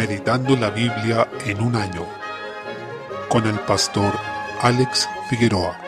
[0.00, 2.06] Meditando la Biblia en un año
[3.28, 4.14] con el pastor
[4.62, 5.78] Alex Figueroa.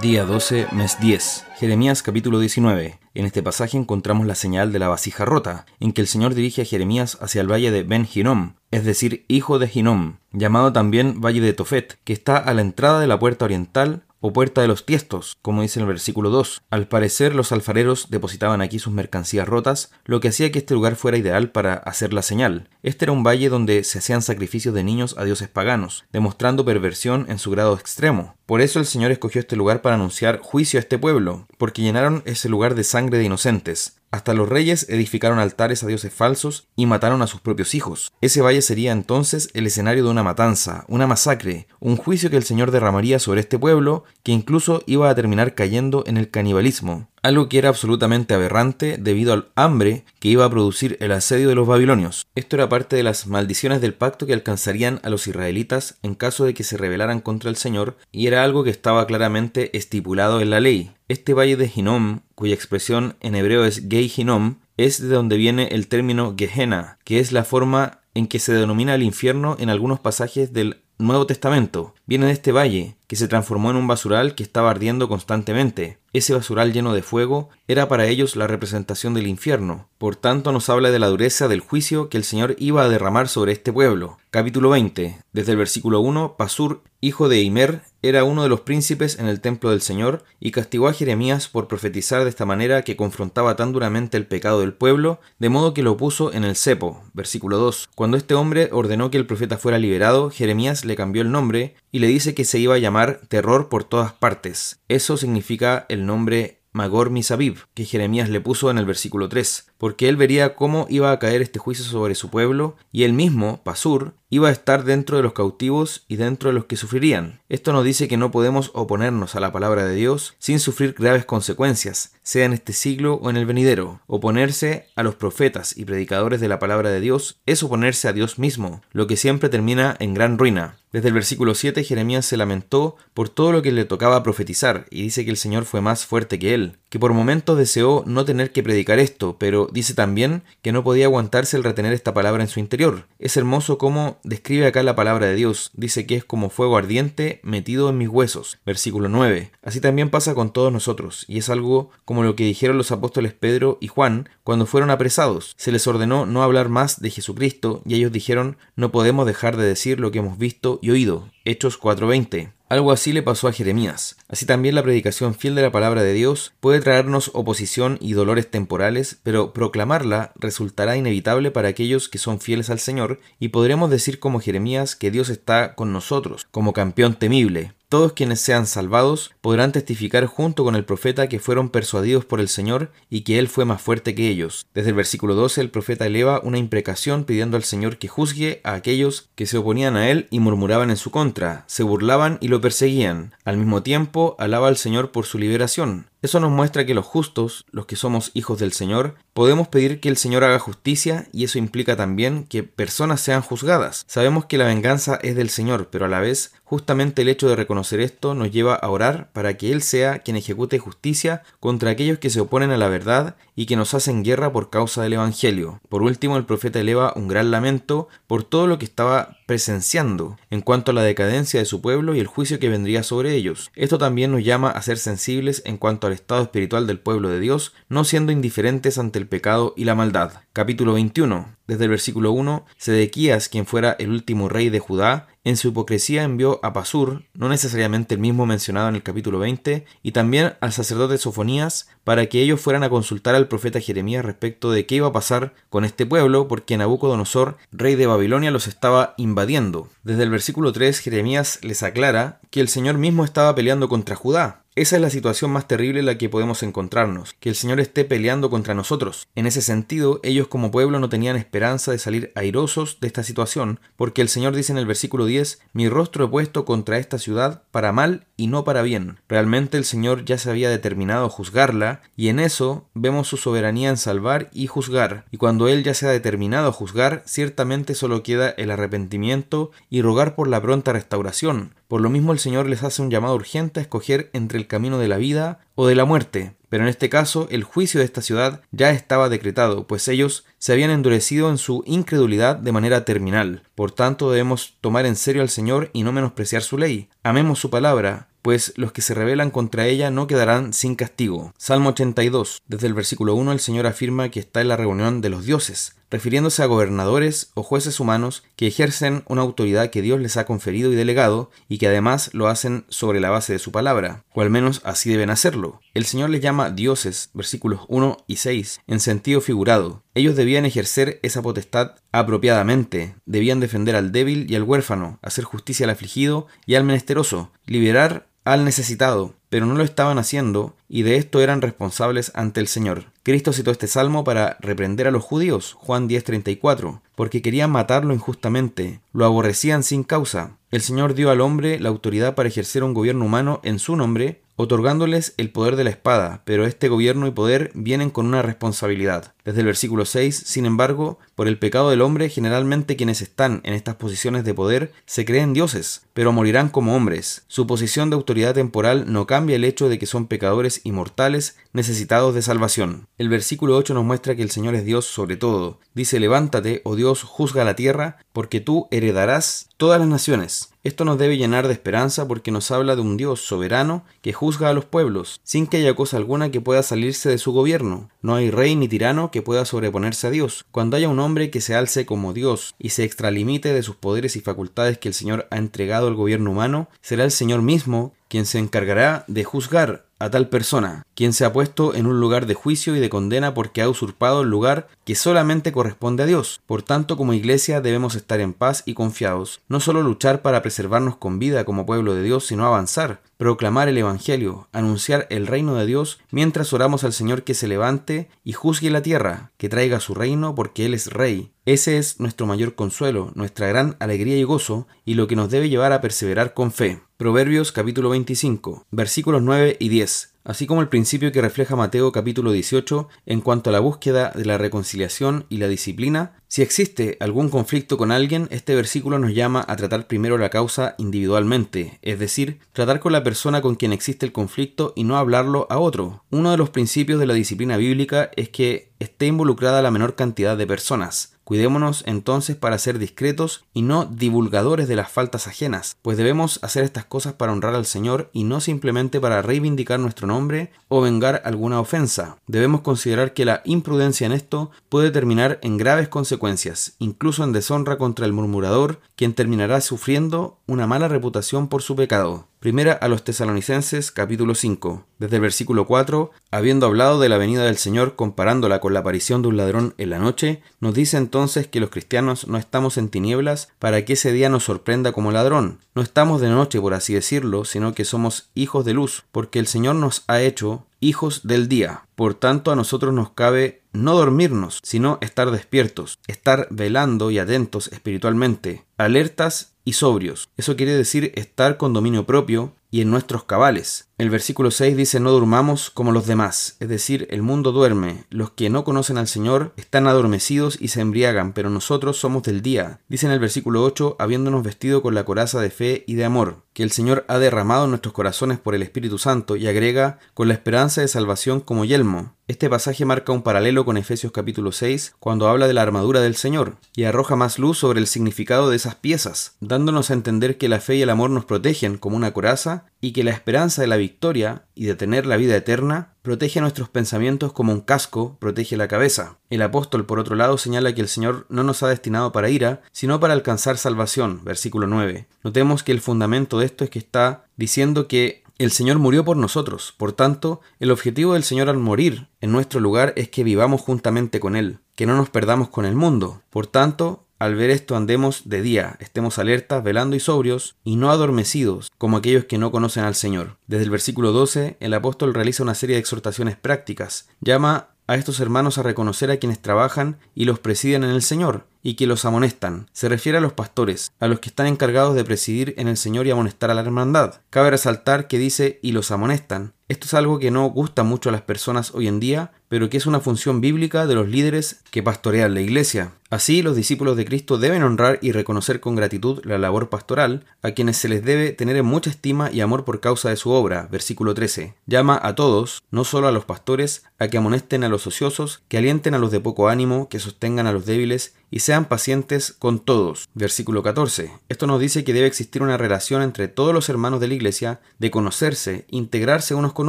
[0.00, 1.44] Día 12, mes 10.
[1.58, 2.98] Jeremías capítulo 19.
[3.12, 6.62] En este pasaje encontramos la señal de la vasija rota, en que el Señor dirige
[6.62, 11.20] a Jeremías hacia el valle de Ben Hinnom, es decir, hijo de Hinnom, llamado también
[11.20, 14.68] valle de Tofet, que está a la entrada de la puerta oriental o puerta de
[14.68, 16.62] los tiestos, como dice en el versículo 2.
[16.70, 20.96] Al parecer los alfareros depositaban aquí sus mercancías rotas, lo que hacía que este lugar
[20.96, 22.68] fuera ideal para hacer la señal.
[22.82, 27.26] Este era un valle donde se hacían sacrificios de niños a dioses paganos, demostrando perversión
[27.28, 28.36] en su grado extremo.
[28.46, 32.22] Por eso el Señor escogió este lugar para anunciar juicio a este pueblo, porque llenaron
[32.26, 33.99] ese lugar de sangre de inocentes.
[34.12, 38.12] Hasta los reyes edificaron altares a dioses falsos y mataron a sus propios hijos.
[38.20, 42.42] Ese valle sería entonces el escenario de una matanza, una masacre, un juicio que el
[42.42, 47.48] Señor derramaría sobre este pueblo, que incluso iba a terminar cayendo en el canibalismo algo
[47.48, 51.66] que era absolutamente aberrante debido al hambre que iba a producir el asedio de los
[51.66, 52.26] babilonios.
[52.34, 56.44] Esto era parte de las maldiciones del pacto que alcanzarían a los israelitas en caso
[56.44, 60.50] de que se rebelaran contra el Señor, y era algo que estaba claramente estipulado en
[60.50, 60.92] la ley.
[61.08, 65.68] Este valle de Hinnom, cuya expresión en hebreo es Gei Hinnom, es de donde viene
[65.72, 70.00] el término Gehenna, que es la forma en que se denomina el infierno en algunos
[70.00, 71.94] pasajes del Nuevo Testamento.
[72.06, 75.98] Viene de este valle, que se transformó en un basural que estaba ardiendo constantemente.
[76.12, 79.89] Ese basural lleno de fuego era para ellos la representación del infierno.
[80.00, 83.28] Por tanto nos habla de la dureza del juicio que el Señor iba a derramar
[83.28, 84.16] sobre este pueblo.
[84.30, 85.18] Capítulo 20.
[85.34, 89.42] Desde el versículo 1, Pasur, hijo de Imer, era uno de los príncipes en el
[89.42, 93.74] templo del Señor y castigó a Jeremías por profetizar de esta manera que confrontaba tan
[93.74, 97.04] duramente el pecado del pueblo, de modo que lo puso en el cepo.
[97.12, 97.90] Versículo 2.
[97.94, 101.98] Cuando este hombre ordenó que el profeta fuera liberado, Jeremías le cambió el nombre y
[101.98, 104.80] le dice que se iba a llamar terror por todas partes.
[104.88, 110.10] Eso significa el nombre Magor Misabib, que Jeremías le puso en el versículo 3, porque
[110.10, 114.12] él vería cómo iba a caer este juicio sobre su pueblo, y él mismo, Pasur,
[114.28, 117.40] iba a estar dentro de los cautivos y dentro de los que sufrirían.
[117.48, 121.24] Esto nos dice que no podemos oponernos a la palabra de Dios sin sufrir graves
[121.24, 124.02] consecuencias, sea en este siglo o en el venidero.
[124.06, 128.38] Oponerse a los profetas y predicadores de la palabra de Dios es oponerse a Dios
[128.38, 130.76] mismo, lo que siempre termina en gran ruina.
[130.92, 135.02] Desde el versículo 7 Jeremías se lamentó por todo lo que le tocaba profetizar y
[135.02, 138.52] dice que el Señor fue más fuerte que él, que por momentos deseó no tener
[138.52, 142.48] que predicar esto, pero dice también que no podía aguantarse el retener esta palabra en
[142.48, 143.06] su interior.
[143.18, 145.70] Es hermoso cómo describe acá la palabra de Dios.
[145.72, 148.58] Dice que es como fuego ardiente metido en mis huesos.
[148.66, 149.52] Versículo 9.
[149.62, 153.34] Así también pasa con todos nosotros, y es algo como lo que dijeron los apóstoles
[153.34, 155.54] Pedro y Juan cuando fueron apresados.
[155.56, 159.64] Se les ordenó no hablar más de Jesucristo, y ellos dijeron no podemos dejar de
[159.64, 161.28] decir lo que hemos visto y oído.
[161.44, 162.52] Hechos 4:20.
[162.70, 164.16] Algo así le pasó a Jeremías.
[164.28, 168.48] Así también la predicación fiel de la palabra de Dios puede traernos oposición y dolores
[168.48, 174.20] temporales, pero proclamarla resultará inevitable para aquellos que son fieles al Señor y podremos decir
[174.20, 177.72] como Jeremías que Dios está con nosotros, como campeón temible.
[177.90, 182.48] Todos quienes sean salvados podrán testificar junto con el profeta que fueron persuadidos por el
[182.48, 184.64] Señor y que Él fue más fuerte que ellos.
[184.74, 188.74] Desde el versículo 12 el profeta eleva una imprecación pidiendo al Señor que juzgue a
[188.74, 192.60] aquellos que se oponían a Él y murmuraban en su contra, se burlaban y lo
[192.60, 193.34] perseguían.
[193.44, 196.06] Al mismo tiempo alaba al Señor por su liberación.
[196.22, 200.10] Eso nos muestra que los justos, los que somos hijos del Señor, podemos pedir que
[200.10, 204.04] el Señor haga justicia y eso implica también que personas sean juzgadas.
[204.06, 207.56] Sabemos que la venganza es del Señor, pero a la vez justamente el hecho de
[207.56, 212.20] reconocer esto nos lleva a orar para que Él sea quien ejecute justicia contra aquellos
[212.20, 215.80] que se oponen a la verdad y que nos hacen guerra por causa del Evangelio.
[215.88, 220.60] Por último, el profeta eleva un gran lamento por todo lo que estaba presenciando en
[220.60, 223.70] cuanto a la decadencia de su pueblo y el juicio que vendría sobre ellos.
[223.74, 227.40] Esto también nos llama a ser sensibles en cuanto al estado espiritual del pueblo de
[227.40, 230.32] Dios, no siendo indiferentes ante el pecado y la maldad.
[230.52, 231.56] Capítulo 21.
[231.66, 236.24] Desde el versículo 1, Sedequías, quien fuera el último rey de Judá, en su hipocresía
[236.24, 240.72] envió a Pasur, no necesariamente el mismo mencionado en el capítulo 20, y también al
[240.72, 245.06] sacerdote Sofonías, para que ellos fueran a consultar al profeta Jeremías respecto de qué iba
[245.06, 249.88] a pasar con este pueblo, porque Nabucodonosor, rey de Babilonia, los estaba invadiendo.
[250.02, 254.62] Desde el versículo 3, Jeremías les aclara que el Señor mismo estaba peleando contra Judá,
[254.80, 258.06] esa es la situación más terrible en la que podemos encontrarnos, que el Señor esté
[258.06, 259.28] peleando contra nosotros.
[259.34, 263.78] En ese sentido, ellos como pueblo no tenían esperanza de salir airosos de esta situación,
[263.96, 267.62] porque el Señor dice en el versículo 10, mi rostro he puesto contra esta ciudad
[267.70, 269.18] para mal y no para bien.
[269.28, 273.90] Realmente el Señor ya se había determinado a juzgarla, y en eso vemos su soberanía
[273.90, 278.22] en salvar y juzgar, y cuando Él ya se ha determinado a juzgar, ciertamente solo
[278.22, 282.84] queda el arrepentimiento y rogar por la pronta restauración, Por lo mismo el Señor les
[282.84, 286.04] hace un llamado urgente a escoger entre el camino de la vida o de la
[286.04, 286.54] muerte.
[286.68, 290.72] Pero en este caso el juicio de esta ciudad ya estaba decretado, pues ellos se
[290.72, 293.64] habían endurecido en su incredulidad de manera terminal.
[293.74, 297.08] Por tanto debemos tomar en serio al Señor y no menospreciar su ley.
[297.24, 301.52] Amemos su palabra, pues los que se rebelan contra ella no quedarán sin castigo.
[301.58, 302.62] Salmo 82.
[302.68, 305.96] Desde el versículo 1 el Señor afirma que está en la reunión de los dioses,
[306.10, 310.92] refiriéndose a gobernadores o jueces humanos que ejercen una autoridad que Dios les ha conferido
[310.92, 314.50] y delegado y que además lo hacen sobre la base de su palabra, o al
[314.50, 315.80] menos así deben hacerlo.
[315.94, 320.02] El Señor les llama dioses, versículos 1 y 6, en sentido figurado.
[320.14, 325.84] Ellos debían ejercer esa potestad apropiadamente, debían defender al débil y al huérfano, hacer justicia
[325.84, 331.16] al afligido y al menesteroso, liberar al necesitado, pero no lo estaban haciendo y de
[331.16, 333.06] esto eran responsables ante el Señor.
[333.22, 339.00] Cristo citó este salmo para reprender a los judíos, Juan 10:34, porque querían matarlo injustamente,
[339.12, 340.56] lo aborrecían sin causa.
[340.70, 344.40] El Señor dio al hombre la autoridad para ejercer un gobierno humano en su nombre,
[344.56, 349.34] otorgándoles el poder de la espada, pero este gobierno y poder vienen con una responsabilidad.
[349.44, 353.74] Desde el versículo 6, sin embargo, por el pecado del hombre, generalmente quienes están en
[353.74, 357.44] estas posiciones de poder se creen dioses, pero morirán como hombres.
[357.48, 362.34] Su posición de autoridad temporal no cambia el hecho de que son pecadores inmortales necesitados
[362.34, 363.06] de salvación.
[363.18, 365.78] El versículo 8 nos muestra que el Señor es Dios sobre todo.
[365.94, 370.70] Dice, levántate, oh Dios, juzga la tierra, porque tú heredarás todas las naciones.
[370.82, 374.70] Esto nos debe llenar de esperanza porque nos habla de un Dios soberano que juzga
[374.70, 378.08] a los pueblos, sin que haya cosa alguna que pueda salirse de su gobierno.
[378.22, 380.66] No hay rey ni tirano que pueda sobreponerse a Dios.
[380.70, 384.36] Cuando haya un hombre que se alce como Dios y se extralimite de sus poderes
[384.36, 388.46] y facultades que el Señor ha entregado al gobierno humano, será el Señor mismo quien
[388.46, 392.54] se encargará de juzgar a tal persona, quien se ha puesto en un lugar de
[392.54, 396.60] juicio y de condena porque ha usurpado el lugar que solamente corresponde a Dios.
[396.66, 401.16] Por tanto, como iglesia debemos estar en paz y confiados, no solo luchar para preservarnos
[401.16, 405.86] con vida como pueblo de Dios, sino avanzar, proclamar el Evangelio, anunciar el reino de
[405.86, 410.14] Dios, mientras oramos al Señor que se levante y juzgue la tierra, que traiga su
[410.14, 411.50] reino porque Él es Rey.
[411.66, 415.68] Ese es nuestro mayor consuelo, nuestra gran alegría y gozo, y lo que nos debe
[415.68, 417.00] llevar a perseverar con fe.
[417.16, 422.52] Proverbios capítulo 25, versículos 9 y 10 así como el principio que refleja Mateo capítulo
[422.52, 426.32] 18 en cuanto a la búsqueda de la reconciliación y la disciplina.
[426.48, 430.94] Si existe algún conflicto con alguien, este versículo nos llama a tratar primero la causa
[430.98, 435.66] individualmente, es decir, tratar con la persona con quien existe el conflicto y no hablarlo
[435.70, 436.24] a otro.
[436.30, 440.56] Uno de los principios de la disciplina bíblica es que esté involucrada la menor cantidad
[440.56, 441.36] de personas.
[441.50, 446.84] Cuidémonos entonces para ser discretos y no divulgadores de las faltas ajenas, pues debemos hacer
[446.84, 451.42] estas cosas para honrar al Señor y no simplemente para reivindicar nuestro nombre o vengar
[451.44, 452.36] alguna ofensa.
[452.46, 457.98] Debemos considerar que la imprudencia en esto puede terminar en graves consecuencias, incluso en deshonra
[457.98, 462.46] contra el murmurador, quien terminará sufriendo una mala reputación por su pecado.
[462.60, 465.06] Primera a los tesalonicenses capítulo 5.
[465.18, 469.40] Desde el versículo 4, habiendo hablado de la venida del Señor comparándola con la aparición
[469.40, 473.08] de un ladrón en la noche, nos dice entonces que los cristianos no estamos en
[473.08, 475.78] tinieblas para que ese día nos sorprenda como ladrón.
[475.94, 479.66] No estamos de noche, por así decirlo, sino que somos hijos de luz, porque el
[479.66, 482.02] Señor nos ha hecho hijos del día.
[482.14, 487.88] Por tanto, a nosotros nos cabe no dormirnos, sino estar despiertos, estar velando y atentos
[487.88, 490.48] espiritualmente, alertas y sobrios.
[490.56, 494.08] Eso quiere decir estar con dominio propio y en nuestros cabales.
[494.20, 498.50] El versículo 6 dice no durmamos como los demás, es decir, el mundo duerme, los
[498.50, 503.00] que no conocen al Señor están adormecidos y se embriagan, pero nosotros somos del día.
[503.08, 506.64] Dice en el versículo 8, habiéndonos vestido con la coraza de fe y de amor,
[506.74, 510.48] que el Señor ha derramado en nuestros corazones por el Espíritu Santo, y agrega, con
[510.48, 512.34] la esperanza de salvación como yelmo.
[512.46, 516.34] Este pasaje marca un paralelo con Efesios capítulo 6, cuando habla de la armadura del
[516.34, 520.68] Señor, y arroja más luz sobre el significado de esas piezas, dándonos a entender que
[520.68, 523.88] la fe y el amor nos protegen como una coraza, y que la esperanza de
[523.88, 528.76] la victoria y de tener la vida eterna protege nuestros pensamientos como un casco protege
[528.76, 529.38] la cabeza.
[529.48, 532.82] El apóstol, por otro lado, señala que el Señor no nos ha destinado para ira,
[532.92, 535.26] sino para alcanzar salvación, versículo 9.
[535.42, 539.38] Notemos que el fundamento de esto es que está diciendo que el Señor murió por
[539.38, 543.80] nosotros, por tanto, el objetivo del Señor al morir en nuestro lugar es que vivamos
[543.80, 546.42] juntamente con Él, que no nos perdamos con el mundo.
[546.50, 551.10] Por tanto, al ver esto andemos de día, estemos alertas, velando y sobrios, y no
[551.10, 553.56] adormecidos, como aquellos que no conocen al Señor.
[553.66, 557.30] Desde el versículo 12, el apóstol realiza una serie de exhortaciones prácticas.
[557.40, 561.66] Llama a estos hermanos a reconocer a quienes trabajan y los presiden en el Señor,
[561.82, 562.88] y que los amonestan.
[562.92, 566.26] Se refiere a los pastores, a los que están encargados de presidir en el Señor
[566.26, 567.40] y amonestar a la hermandad.
[567.48, 569.72] Cabe resaltar que dice y los amonestan.
[569.88, 572.96] Esto es algo que no gusta mucho a las personas hoy en día, pero que
[572.96, 576.12] es una función bíblica de los líderes que pastorean la iglesia.
[576.30, 580.70] Así, los discípulos de Cristo deben honrar y reconocer con gratitud la labor pastoral, a
[580.70, 583.88] quienes se les debe tener en mucha estima y amor por causa de su obra.
[583.90, 584.74] Versículo 13.
[584.86, 588.78] Llama a todos, no solo a los pastores, a que amonesten a los ociosos, que
[588.78, 592.78] alienten a los de poco ánimo, que sostengan a los débiles y sean pacientes con
[592.78, 593.28] todos.
[593.34, 594.30] Versículo 14.
[594.48, 597.80] Esto nos dice que debe existir una relación entre todos los hermanos de la iglesia,
[597.98, 599.88] de conocerse, integrarse unos con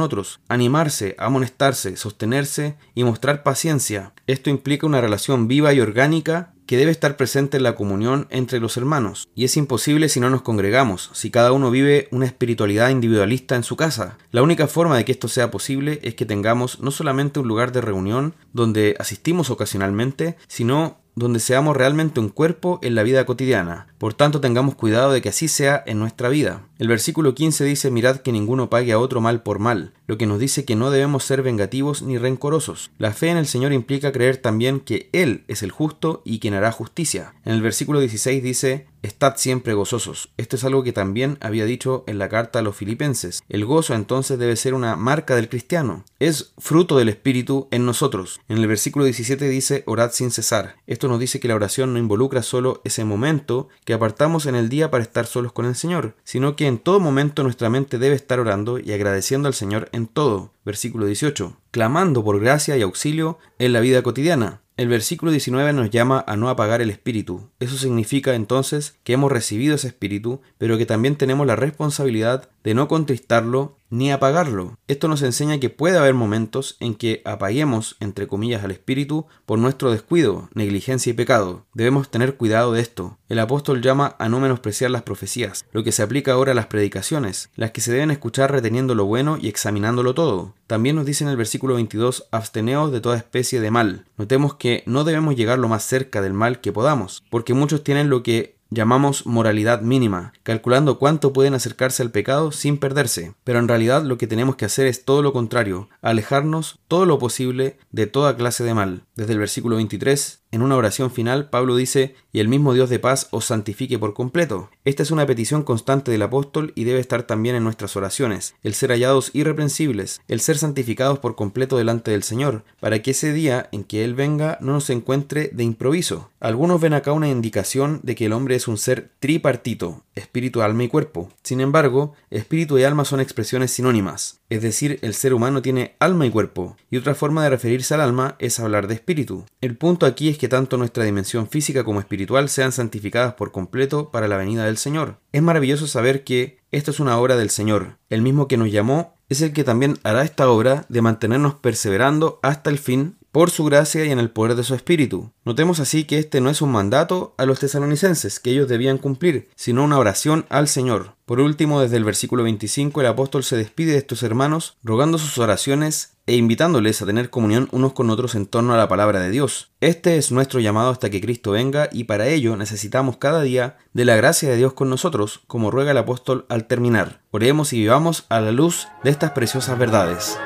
[0.00, 4.12] otros, animarse, amonestarse, sostenerse y mostrar paciencia.
[4.26, 8.60] Esto implica una relación viva y orgánica que debe estar presente en la comunión entre
[8.60, 12.88] los hermanos, y es imposible si no nos congregamos, si cada uno vive una espiritualidad
[12.88, 14.16] individualista en su casa.
[14.30, 17.72] La única forma de que esto sea posible es que tengamos no solamente un lugar
[17.72, 23.86] de reunión donde asistimos ocasionalmente, sino donde seamos realmente un cuerpo en la vida cotidiana.
[23.98, 26.62] Por tanto, tengamos cuidado de que así sea en nuestra vida.
[26.78, 30.26] El versículo 15 dice, mirad que ninguno pague a otro mal por mal, lo que
[30.26, 32.90] nos dice que no debemos ser vengativos ni rencorosos.
[32.98, 36.54] La fe en el Señor implica creer también que Él es el justo y quien
[36.54, 37.34] hará justicia.
[37.44, 40.30] En el versículo 16 dice, Estad siempre gozosos.
[40.36, 43.42] Esto es algo que también había dicho en la carta a los filipenses.
[43.48, 46.04] El gozo entonces debe ser una marca del cristiano.
[46.20, 48.40] Es fruto del Espíritu en nosotros.
[48.48, 50.76] En el versículo 17 dice, orad sin cesar.
[50.86, 54.68] Esto nos dice que la oración no involucra solo ese momento que apartamos en el
[54.68, 58.14] día para estar solos con el Señor, sino que en todo momento nuestra mente debe
[58.14, 60.52] estar orando y agradeciendo al Señor en todo.
[60.64, 61.56] Versículo 18.
[61.72, 64.61] Clamando por gracia y auxilio en la vida cotidiana.
[64.78, 67.50] El versículo 19 nos llama a no apagar el espíritu.
[67.60, 72.74] Eso significa entonces que hemos recibido ese espíritu, pero que también tenemos la responsabilidad de
[72.74, 74.78] no contristarlo ni apagarlo.
[74.88, 79.58] Esto nos enseña que puede haber momentos en que apaguemos, entre comillas, al espíritu por
[79.58, 81.66] nuestro descuido, negligencia y pecado.
[81.74, 83.18] Debemos tener cuidado de esto.
[83.28, 86.66] El apóstol llama a no menospreciar las profecías, lo que se aplica ahora a las
[86.66, 90.54] predicaciones, las que se deben escuchar reteniendo lo bueno y examinándolo todo.
[90.66, 94.06] También nos dice en el versículo 22, absteneos de toda especie de mal.
[94.16, 98.08] Notemos que no debemos llegar lo más cerca del mal que podamos, porque muchos tienen
[98.08, 103.34] lo que llamamos moralidad mínima, calculando cuánto pueden acercarse al pecado sin perderse.
[103.44, 107.18] Pero en realidad lo que tenemos que hacer es todo lo contrario, alejarnos todo lo
[107.18, 109.02] posible de toda clase de mal.
[109.14, 112.98] Desde el versículo 23 en una oración final, Pablo dice, y el mismo Dios de
[112.98, 114.68] paz os santifique por completo.
[114.84, 118.74] Esta es una petición constante del apóstol y debe estar también en nuestras oraciones, el
[118.74, 123.70] ser hallados irreprensibles, el ser santificados por completo delante del Señor, para que ese día
[123.72, 126.30] en que Él venga no nos encuentre de improviso.
[126.38, 130.84] Algunos ven acá una indicación de que el hombre es un ser tripartito, espíritu, alma
[130.84, 131.28] y cuerpo.
[131.42, 136.26] Sin embargo, espíritu y alma son expresiones sinónimas, es decir, el ser humano tiene alma
[136.26, 139.44] y cuerpo, y otra forma de referirse al alma es hablar de espíritu.
[139.60, 144.10] El punto aquí es que tanto nuestra dimensión física como espiritual sean santificadas por completo
[144.12, 145.18] para la venida del Señor.
[145.32, 147.98] Es maravilloso saber que esto es una obra del Señor.
[148.10, 152.38] El mismo que nos llamó es el que también hará esta obra de mantenernos perseverando
[152.42, 155.32] hasta el fin por su gracia y en el poder de su espíritu.
[155.44, 159.48] Notemos así que este no es un mandato a los tesalonicenses que ellos debían cumplir,
[159.56, 161.16] sino una oración al Señor.
[161.24, 165.38] Por último, desde el versículo 25, el apóstol se despide de estos hermanos, rogando sus
[165.38, 169.30] oraciones e invitándoles a tener comunión unos con otros en torno a la palabra de
[169.30, 169.70] Dios.
[169.80, 174.04] Este es nuestro llamado hasta que Cristo venga y para ello necesitamos cada día de
[174.04, 177.22] la gracia de Dios con nosotros, como ruega el apóstol al terminar.
[177.30, 180.36] Oremos y vivamos a la luz de estas preciosas verdades.